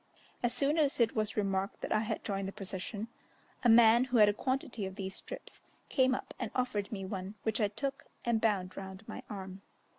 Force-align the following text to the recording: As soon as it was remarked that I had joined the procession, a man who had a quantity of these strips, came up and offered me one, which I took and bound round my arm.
As 0.41 0.51
soon 0.51 0.79
as 0.79 0.99
it 0.99 1.15
was 1.15 1.37
remarked 1.37 1.81
that 1.81 1.91
I 1.93 1.99
had 1.99 2.23
joined 2.23 2.47
the 2.47 2.51
procession, 2.51 3.07
a 3.63 3.69
man 3.69 4.05
who 4.05 4.17
had 4.17 4.27
a 4.29 4.33
quantity 4.33 4.87
of 4.87 4.95
these 4.95 5.13
strips, 5.13 5.61
came 5.89 6.15
up 6.15 6.33
and 6.39 6.49
offered 6.55 6.91
me 6.91 7.05
one, 7.05 7.35
which 7.43 7.61
I 7.61 7.67
took 7.67 8.05
and 8.25 8.41
bound 8.41 8.75
round 8.75 9.07
my 9.07 9.21
arm. 9.29 9.61